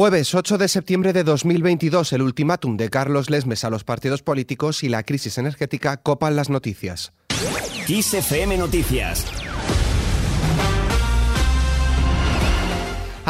[0.00, 4.82] Jueves 8 de septiembre de 2022, el ultimátum de Carlos Lesmes a los partidos políticos
[4.82, 7.12] y la crisis energética copan las noticias.
[7.86, 9.26] XFM Noticias.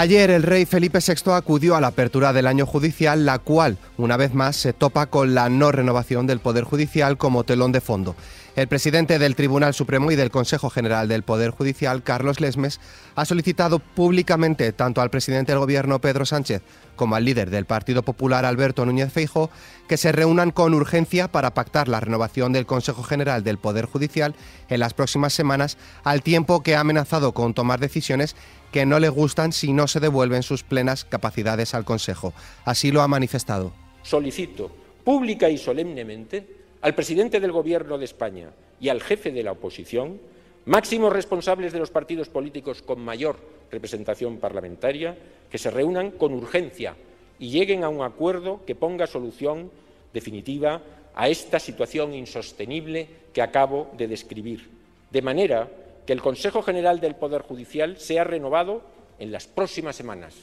[0.00, 4.16] Ayer el rey Felipe VI acudió a la apertura del año judicial, la cual, una
[4.16, 8.14] vez más, se topa con la no renovación del Poder Judicial como telón de fondo.
[8.54, 12.80] El presidente del Tribunal Supremo y del Consejo General del Poder Judicial, Carlos Lesmes,
[13.16, 16.62] ha solicitado públicamente tanto al presidente del Gobierno, Pedro Sánchez,
[16.94, 19.50] como al líder del Partido Popular, Alberto Núñez Feijo,
[19.88, 24.34] que se reúnan con urgencia para pactar la renovación del Consejo General del Poder Judicial
[24.68, 28.34] en las próximas semanas, al tiempo que ha amenazado con tomar decisiones
[28.72, 32.32] que no le gustan si no se devuelven sus plenas capacidades al Consejo.
[32.64, 33.72] Así lo ha manifestado.
[34.02, 34.70] Solicito
[35.08, 36.46] pública y solemnemente
[36.82, 40.20] al presidente del Gobierno de España y al jefe de la oposición,
[40.66, 43.38] máximos responsables de los partidos políticos con mayor
[43.70, 45.16] representación parlamentaria,
[45.50, 46.94] que se reúnan con urgencia
[47.38, 49.70] y lleguen a un acuerdo que ponga solución
[50.12, 50.82] definitiva
[51.14, 54.68] a esta situación insostenible que acabo de describir,
[55.10, 55.70] de manera
[56.08, 58.80] que el Consejo General del Poder Judicial sea renovado
[59.18, 60.34] en las próximas semanas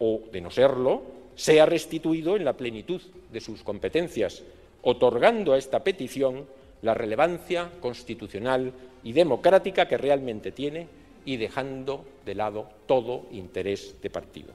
[0.00, 1.04] o, de no serlo,
[1.36, 3.00] sea restituido en la plenitud
[3.32, 4.42] de sus competencias
[4.82, 6.46] otorgando a esta petición
[6.82, 8.72] la relevancia constitucional
[9.04, 10.88] y democrática que realmente tiene
[11.24, 14.52] y dejando de lado todo interés de partido.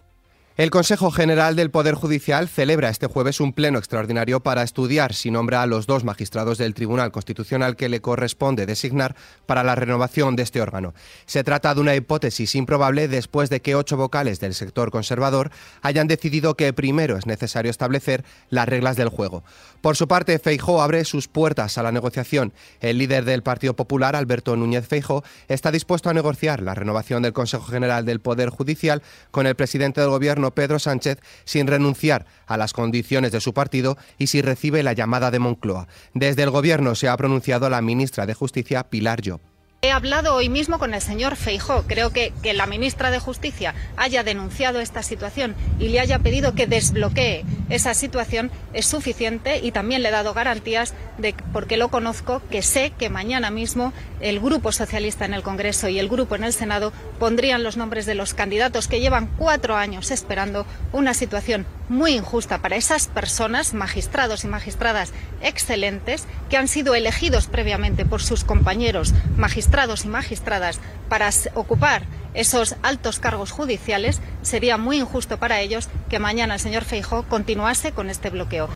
[0.58, 5.32] El Consejo General del Poder Judicial celebra este jueves un pleno extraordinario para estudiar si
[5.32, 10.36] nombra a los dos magistrados del Tribunal Constitucional que le corresponde designar para la renovación
[10.36, 10.94] de este órgano.
[11.26, 16.10] Se trata de una hipótesis improbable después de que ocho vocales del sector conservador hayan
[16.10, 19.46] decidido que primero es necesario establecer las reglas del juego.
[19.80, 22.52] Por su parte, Feijó abre sus puertas a la negociación.
[22.82, 27.32] El líder del Partido Popular, Alberto Núñez Feijó, está dispuesto a negociar la renovación del
[27.32, 32.58] Consejo General del Poder Judicial con el presidente del Gobierno Pedro Sánchez sin renunciar a
[32.58, 35.88] las condiciones de su partido y si recibe la llamada de Moncloa.
[36.16, 39.51] Desde el Gobierno se ha pronunciado la ministra de Justicia, Pilar Job.
[39.84, 41.86] He hablado hoy mismo con el señor Feijó.
[41.88, 46.54] Creo que, que la ministra de Justicia haya denunciado esta situación y le haya pedido
[46.54, 51.90] que desbloquee esa situación es suficiente y también le he dado garantías de, porque lo
[51.90, 56.36] conozco, que sé que mañana mismo el Grupo Socialista en el Congreso y el Grupo
[56.36, 61.16] en el Senado pondrían los nombres de los candidatos que llevan cuatro años esperando una
[61.16, 68.06] situación muy injusta para esas personas, magistrados y magistradas excelentes, que han sido elegidos previamente
[68.06, 70.80] por sus compañeros magistrados y magistradas
[71.10, 72.04] para ocupar
[72.34, 77.92] esos altos cargos judiciales, sería muy injusto para ellos que mañana el señor Feijó continuase
[77.92, 78.70] con este bloqueo.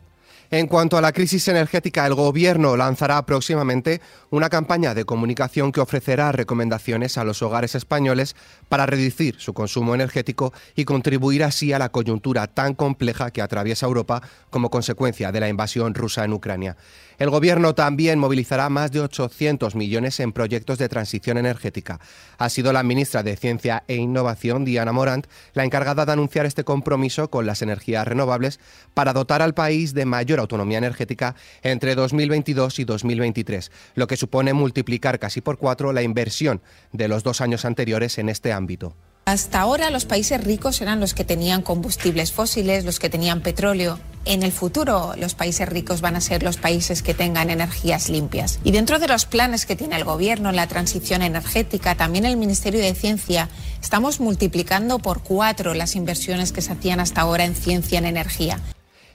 [0.50, 5.80] En cuanto a la crisis energética, el Gobierno lanzará próximamente una campaña de comunicación que
[5.80, 8.36] ofrecerá recomendaciones a los hogares españoles
[8.68, 13.86] para reducir su consumo energético y contribuir así a la coyuntura tan compleja que atraviesa
[13.86, 16.76] Europa como consecuencia de la invasión rusa en Ucrania.
[17.18, 21.98] El Gobierno también movilizará más de 800 millones en proyectos de transición energética.
[22.38, 26.62] Ha sido la ministra de Ciencia e Innovación, Diana Morant, la encargada de anunciar este
[26.62, 28.60] compromiso con las energías renovables
[28.94, 34.52] para dotar al país de mayor autonomía energética entre 2022 y 2023, lo que supone
[34.52, 36.60] multiplicar casi por cuatro la inversión
[36.92, 38.94] de los dos años anteriores en este ámbito.
[39.26, 43.98] Hasta ahora los países ricos eran los que tenían combustibles fósiles, los que tenían petróleo.
[44.24, 48.60] En el futuro los países ricos van a ser los países que tengan energías limpias.
[48.62, 52.78] Y dentro de los planes que tiene el Gobierno la transición energética, también el Ministerio
[52.78, 53.48] de Ciencia,
[53.82, 58.60] estamos multiplicando por cuatro las inversiones que se hacían hasta ahora en ciencia en energía.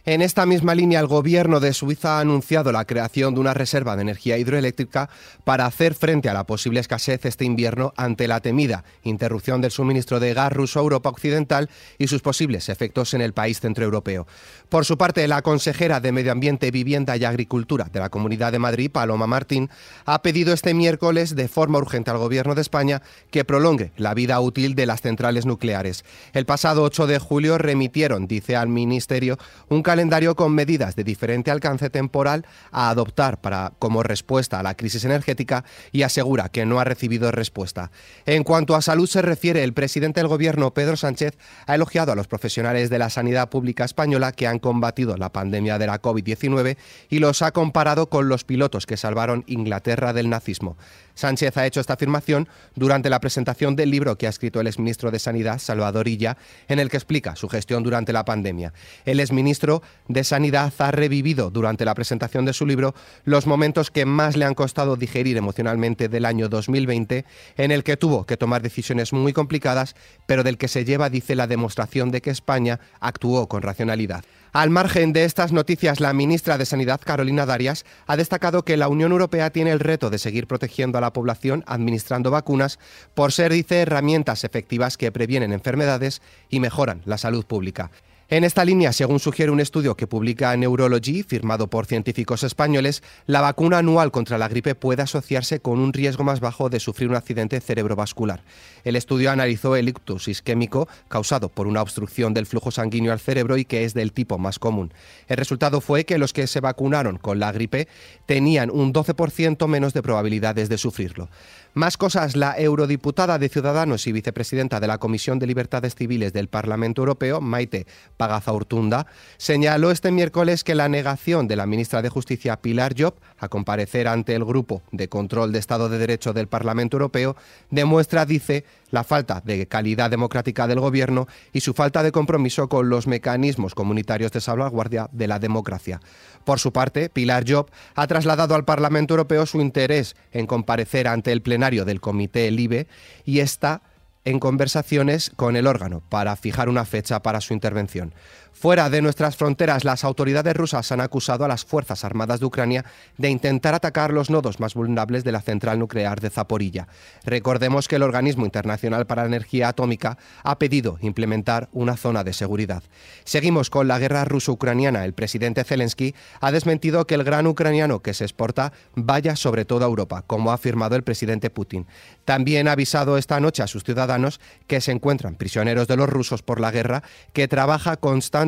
[0.04, 3.96] En esta misma línea, el gobierno de Suiza ha anunciado la creación de una reserva
[3.96, 5.12] de energía hidroeléctrica
[5.44, 10.20] para hacer frente a la posible escasez este invierno ante la temida interrupción del suministro
[10.20, 11.70] de gas ruso a Europa Occidental
[12.00, 14.26] y sus posibles efectos en el país centroeuropeo.
[14.70, 18.58] Por su parte, la consejera de Medio Ambiente, Vivienda y Agricultura de la Comunidad de
[18.58, 19.70] Madrid, Paloma Martín,
[20.06, 24.40] ha pedido este miércoles de forma urgente al Gobierno de España que prolongue la vida
[24.40, 26.06] útil de las centrales nucleares.
[26.34, 29.38] El pasado 8 de julio remitieron, dice al Ministerio,
[29.70, 34.76] un calendario con medidas de diferente alcance temporal a adoptar para, como respuesta a la
[34.76, 37.92] crisis energética y asegura que no ha recibido respuesta.
[38.26, 42.16] En cuanto a salud se refiere, el presidente del Gobierno, Pedro Sánchez, ha elogiado a
[42.16, 46.78] los profesionales de la sanidad pública española que han combatido la pandemia de la COVID-19
[47.10, 50.78] y los ha comparado con los pilotos que salvaron Inglaterra del nazismo.
[51.22, 55.12] Sánchez ha hecho esta afirmación durante la presentación del libro que ha escrito el exministro
[55.12, 56.36] de Sanidad, Salvador Illa,
[56.68, 58.74] en el que explica su gestión durante la pandemia.
[59.06, 64.06] El exministro de Sanidad ha revivido durante la presentación de su libro los momentos que
[64.06, 67.24] más le han costado digerir emocionalmente del año 2020,
[67.56, 69.96] en el que tuvo que tomar decisiones muy complicadas,
[70.26, 74.24] pero del que se lleva, dice, la demostración de que España actuó con racionalidad.
[74.54, 78.90] Al margen de estas noticias, la ministra de Sanidad, Carolina Darias, ha destacado que la
[78.90, 82.78] Unión Europea tiene el reto de seguir protegiendo a la población administrando vacunas
[83.14, 87.92] por ser, dice, herramientas efectivas que previenen enfermedades y mejoran la salud pública.
[88.34, 93.42] En esta línea, según sugiere un estudio que publica Neurology, firmado por científicos españoles, la
[93.42, 97.18] vacuna anual contra la gripe puede asociarse con un riesgo más bajo de sufrir un
[97.18, 98.42] accidente cerebrovascular.
[98.86, 103.58] El estudio analizó el ictus isquémico causado por una obstrucción del flujo sanguíneo al cerebro
[103.58, 104.94] y que es del tipo más común.
[105.28, 107.90] El resultado fue que los que se vacunaron con la gripe
[108.28, 111.28] tenían un 12% menos de probabilidades de sufrirlo.
[111.74, 116.50] Más cosas, la eurodiputada de Ciudadanos y vicepresidenta de la Comisión de Libertades Civiles del
[116.50, 117.88] Parlamento Europeo, Maite
[118.22, 119.08] Pagazaurtunda,
[119.38, 124.08] señaló este miércoles que la negación de la ministra de Justicia Pilar Job a comparecer
[124.08, 127.36] ante el Grupo de Control de Estado de Derecho del Parlamento Europeo
[127.72, 132.90] demuestra, dice, la falta de calidad democrática del Gobierno y su falta de compromiso con
[132.90, 136.00] los mecanismos comunitarios de salvaguardia de la democracia.
[136.46, 141.32] Por su parte, Pilar Job ha trasladado al Parlamento Europeo su interés en comparecer ante
[141.32, 142.88] el plenario del Comité LIBE
[143.26, 143.82] y está
[144.26, 148.14] en conversaciones con el órgano para fijar una fecha para su intervención.
[148.54, 152.86] Fuera de nuestras fronteras, las autoridades rusas han acusado a las Fuerzas Armadas de Ucrania
[153.18, 156.88] de intentar atacar los nodos más vulnerables de la central nuclear de Zaporilla.
[157.24, 162.34] Recordemos que el Organismo Internacional para la Energía Atómica ha pedido implementar una zona de
[162.34, 162.84] seguridad.
[163.24, 165.06] Seguimos con la guerra ruso-ucraniana.
[165.06, 169.88] El presidente Zelensky ha desmentido que el gran ucraniano que se exporta vaya sobre toda
[169.88, 171.88] Europa, como ha afirmado el presidente Putin.
[172.26, 176.44] También ha avisado esta noche a sus ciudadanos que se encuentran prisioneros de los rusos
[176.44, 177.02] por la guerra,
[177.34, 178.41] que trabaja constantemente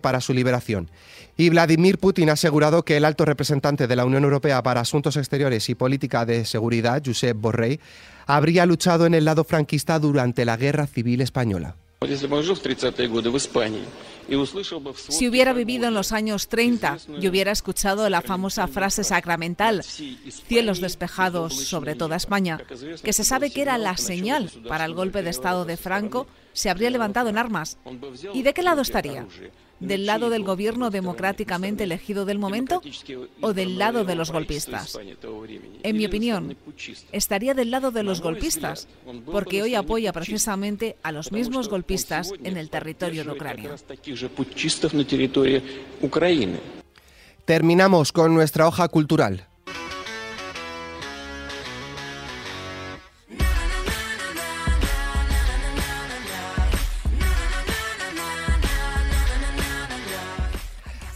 [0.00, 0.88] para su liberación.
[1.36, 5.16] Y Vladimir Putin ha asegurado que el alto representante de la Unión Europea para Asuntos
[5.16, 7.80] Exteriores y Política de Seguridad, Josep Borrell,
[8.26, 11.74] habría luchado en el lado franquista durante la Guerra Civil Española.
[15.08, 20.80] Si hubiera vivido en los años 30 y hubiera escuchado la famosa frase sacramental, cielos
[20.80, 22.60] despejados sobre toda España,
[23.02, 26.70] que se sabe que era la señal para el golpe de Estado de Franco, se
[26.70, 27.78] habría levantado en armas.
[28.32, 29.26] ¿Y de qué lado estaría?
[29.82, 32.80] ¿Del lado del gobierno democráticamente elegido del momento
[33.40, 34.96] o del lado de los golpistas?
[35.82, 36.56] En mi opinión,
[37.10, 38.86] estaría del lado de los golpistas,
[39.26, 43.74] porque hoy apoya precisamente a los mismos golpistas en el territorio de Ucrania.
[47.44, 49.46] Terminamos con nuestra hoja cultural.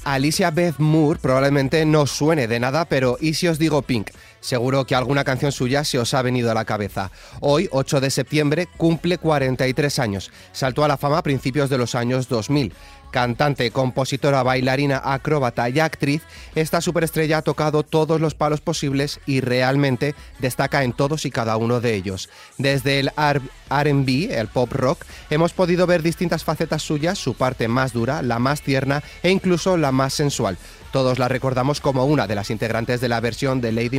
[0.06, 4.10] Alicia Beth Moore probablemente no suene de nada, pero ¿y si os digo Pink?
[4.46, 7.10] Seguro que alguna canción suya se os ha venido a la cabeza.
[7.40, 10.30] Hoy, 8 de septiembre, cumple 43 años.
[10.52, 12.72] Saltó a la fama a principios de los años 2000.
[13.10, 16.22] Cantante, compositora, bailarina, acróbata y actriz,
[16.54, 21.56] esta superestrella ha tocado todos los palos posibles y realmente destaca en todos y cada
[21.56, 22.28] uno de ellos.
[22.58, 27.92] Desde el RB, el pop rock, hemos podido ver distintas facetas suyas, su parte más
[27.92, 30.58] dura, la más tierna e incluso la más sensual.
[30.92, 33.98] Todos la recordamos como una de las integrantes de la versión de Lady